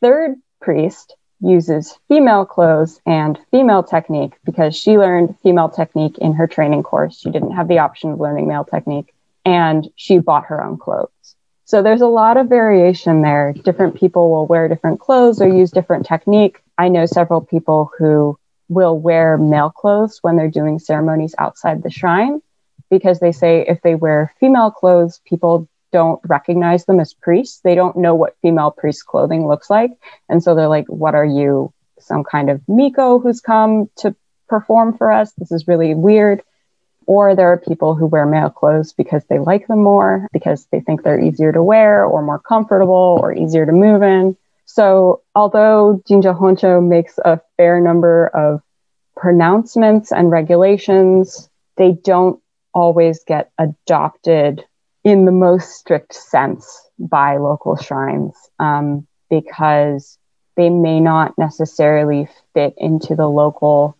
[0.00, 6.46] Third priest uses female clothes and female technique because she learned female technique in her
[6.46, 7.18] training course.
[7.18, 9.14] She didn't have the option of learning male technique
[9.44, 11.10] and she bought her own clothes.
[11.64, 13.52] So there's a lot of variation there.
[13.52, 16.62] Different people will wear different clothes or use different technique.
[16.78, 21.90] I know several people who will wear male clothes when they're doing ceremonies outside the
[21.90, 22.40] shrine
[22.90, 27.60] because they say if they wear female clothes, people don't recognize them as priests.
[27.62, 29.92] They don't know what female priest clothing looks like.
[30.28, 31.72] And so they're like, what are you?
[32.00, 34.14] Some kind of Miko who's come to
[34.48, 35.32] perform for us?
[35.32, 36.42] This is really weird.
[37.06, 40.80] Or there are people who wear male clothes because they like them more, because they
[40.80, 44.36] think they're easier to wear or more comfortable or easier to move in.
[44.66, 48.60] So although Jinja Honcho makes a fair number of
[49.16, 52.40] pronouncements and regulations, they don't
[52.74, 54.64] always get adopted
[55.04, 60.18] in the most strict sense by local shrines um, because
[60.56, 63.96] they may not necessarily fit into the local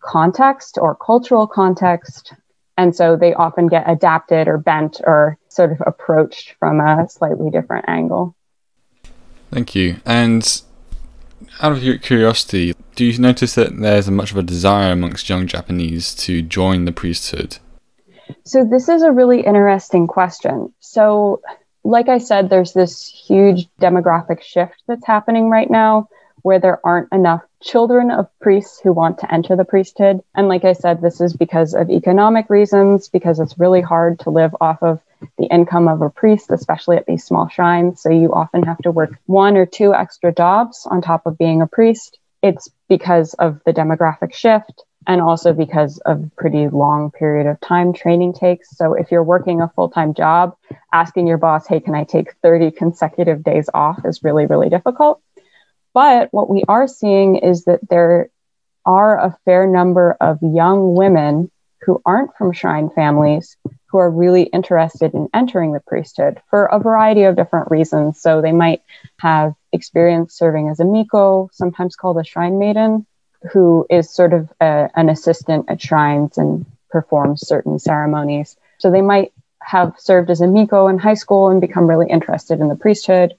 [0.00, 2.34] context or cultural context
[2.76, 7.50] and so they often get adapted or bent or sort of approached from a slightly
[7.50, 8.34] different angle.
[9.50, 9.96] Thank you.
[10.04, 10.62] And
[11.60, 15.46] out of your curiosity, do you notice that there's much of a desire amongst young
[15.46, 17.58] Japanese to join the priesthood?
[18.44, 20.72] So, this is a really interesting question.
[20.80, 21.40] So,
[21.84, 26.08] like I said, there's this huge demographic shift that's happening right now
[26.42, 30.20] where there aren't enough children of priests who want to enter the priesthood.
[30.34, 34.30] And like I said, this is because of economic reasons, because it's really hard to
[34.30, 35.00] live off of
[35.38, 38.02] the income of a priest, especially at these small shrines.
[38.02, 41.62] So you often have to work one or two extra jobs on top of being
[41.62, 42.18] a priest.
[42.42, 47.92] It's because of the demographic shift and also because of pretty long period of time
[47.92, 48.76] training takes.
[48.76, 50.56] So if you're working a full-time job,
[50.92, 55.20] asking your boss, "Hey, can I take 30 consecutive days off?" is really really difficult.
[55.92, 58.30] But what we are seeing is that there
[58.84, 61.50] are a fair number of young women
[61.82, 66.80] who aren't from shrine families who are really interested in entering the priesthood for a
[66.80, 68.20] variety of different reasons.
[68.20, 68.82] So they might
[69.20, 73.06] have experience serving as a miko, sometimes called a shrine maiden,
[73.52, 78.56] who is sort of a, an assistant at shrines and performs certain ceremonies.
[78.78, 82.60] So they might have served as a miko in high school and become really interested
[82.60, 83.34] in the priesthood,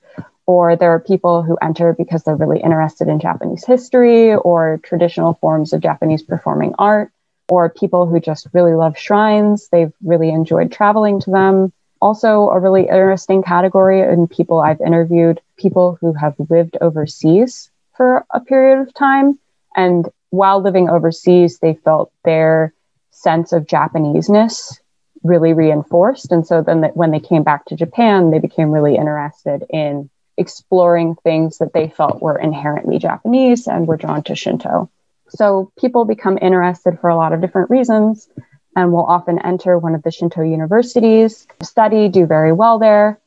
[0.45, 5.35] or there are people who enter because they're really interested in Japanese history or traditional
[5.35, 7.11] forms of Japanese performing art,
[7.47, 9.69] or people who just really love shrines.
[9.69, 11.71] They've really enjoyed traveling to them.
[12.01, 18.25] Also, a really interesting category in people I've interviewed people who have lived overseas for
[18.29, 19.39] a period of time.
[19.75, 22.73] And while living overseas, they felt their
[23.11, 24.79] sense of Japaneseness
[25.23, 26.31] really reinforced.
[26.31, 31.15] And so then when they came back to Japan, they became really interested in exploring
[31.15, 34.89] things that they felt were inherently Japanese and were drawn to Shinto.
[35.29, 38.29] So people become interested for a lot of different reasons
[38.75, 43.19] and will often enter one of the Shinto universities, study, do very well there,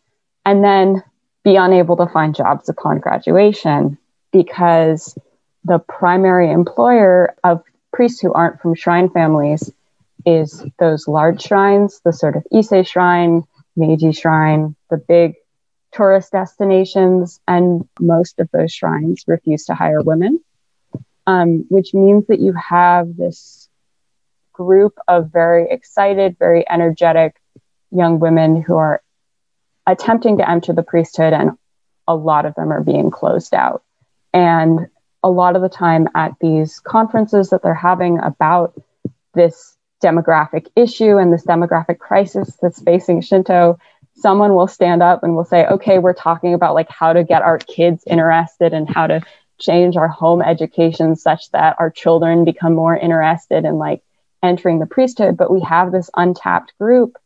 [0.44, 1.02] and then
[1.42, 3.98] be unable to find jobs upon graduation
[4.30, 5.16] because
[5.68, 7.62] the primary employer of
[7.92, 9.70] priests who aren't from shrine families
[10.26, 13.44] is those large shrines, the sort of Ise shrine,
[13.76, 15.34] Meiji shrine, the big
[15.92, 20.40] tourist destinations, and most of those shrines refuse to hire women,
[21.26, 23.68] um, which means that you have this
[24.52, 27.36] group of very excited, very energetic
[27.90, 29.02] young women who are
[29.86, 31.52] attempting to enter the priesthood, and
[32.06, 33.82] a lot of them are being closed out.
[34.34, 34.88] And
[35.22, 38.80] a lot of the time at these conferences that they're having about
[39.34, 43.78] this demographic issue and this demographic crisis that's facing Shinto,
[44.14, 47.42] someone will stand up and will say, okay, we're talking about like how to get
[47.42, 49.20] our kids interested and how to
[49.58, 54.02] change our home education such that our children become more interested in like
[54.42, 55.36] entering the priesthood.
[55.36, 57.16] But we have this untapped group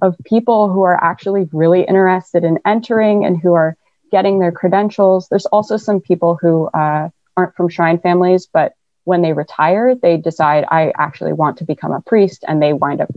[0.00, 3.76] of people who are actually really interested in entering and who are
[4.10, 5.28] getting their credentials.
[5.28, 8.74] There's also some people who uh, aren't from shrine families, but
[9.04, 13.00] when they retire, they decide, I actually want to become a priest, and they wind
[13.00, 13.10] up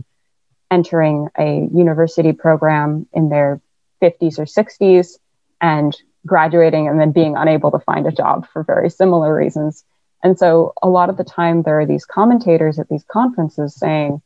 [0.70, 3.60] entering a university program in their
[4.02, 5.18] 50s or 60s
[5.60, 5.96] and
[6.26, 9.84] graduating and then being unable to find a job for very similar reasons.
[10.22, 14.20] And so a lot of the time, there are these commentators at these conferences saying,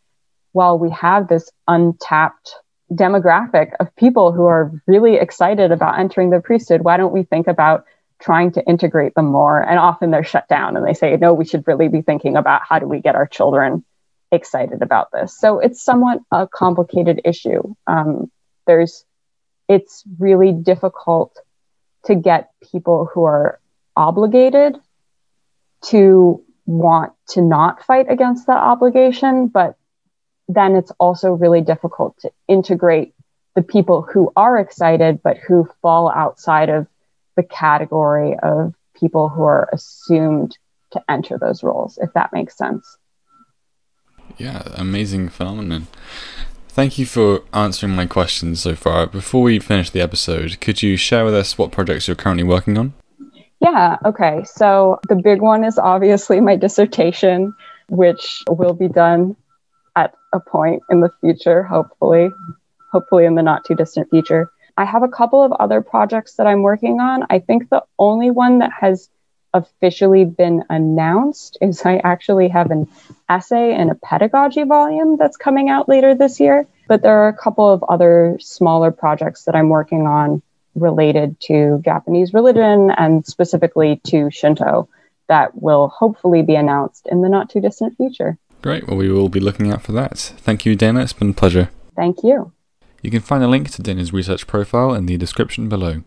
[0.53, 2.55] well, we have this untapped
[2.93, 6.80] demographic of people who are really excited about entering the priesthood.
[6.80, 7.84] Why don't we think about
[8.21, 9.61] trying to integrate them more?
[9.61, 12.62] And often they're shut down and they say, no, we should really be thinking about
[12.68, 13.85] how do we get our children
[14.33, 15.37] excited about this.
[15.37, 17.75] So it's somewhat a complicated issue.
[17.87, 18.31] Um,
[18.66, 19.05] there's,
[19.68, 21.37] it's really difficult
[22.05, 23.61] to get people who are
[23.97, 24.77] obligated
[25.87, 29.77] to want to not fight against that obligation, but
[30.49, 33.14] then it's also really difficult to integrate
[33.55, 36.87] the people who are excited but who fall outside of
[37.41, 40.59] the category of people who are assumed
[40.91, 42.99] to enter those roles, if that makes sense.
[44.36, 45.86] Yeah, amazing phenomenon.
[46.68, 49.07] Thank you for answering my questions so far.
[49.07, 52.76] Before we finish the episode, could you share with us what projects you're currently working
[52.76, 52.93] on?
[53.61, 54.45] Yeah, okay.
[54.45, 57.55] So the big one is obviously my dissertation,
[57.88, 59.34] which will be done
[59.97, 62.30] at a point in the future, hopefully,
[62.93, 64.51] hopefully in the not too distant future.
[64.81, 67.26] I have a couple of other projects that I'm working on.
[67.28, 69.11] I think the only one that has
[69.53, 72.89] officially been announced is I actually have an
[73.28, 76.66] essay in a pedagogy volume that's coming out later this year.
[76.89, 80.41] But there are a couple of other smaller projects that I'm working on
[80.74, 84.89] related to Japanese religion and specifically to Shinto
[85.28, 88.39] that will hopefully be announced in the not too distant future.
[88.62, 88.89] Great.
[88.89, 90.16] Well, we will be looking out for that.
[90.16, 91.03] Thank you, Dana.
[91.03, 91.68] It's been a pleasure.
[91.95, 92.51] Thank you.
[93.03, 96.03] You can find a link to Dana's research profile in the description below.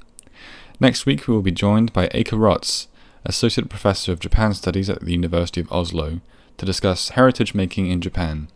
[0.80, 2.88] Next week, we will be joined by Aike Rots,
[3.26, 6.22] Associate Professor of Japan Studies at the University of Oslo,
[6.58, 8.48] to discuss heritage making in Japan,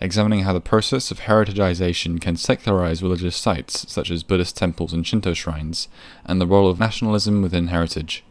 [0.00, 5.06] examining how the process of heritagization can secularize religious sites, such as Buddhist temples and
[5.06, 5.88] Shinto shrines,
[6.24, 8.24] and the role of nationalism within heritage.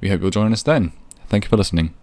[0.00, 0.92] We hope you'll join us then.
[1.28, 1.94] Thank you for listening.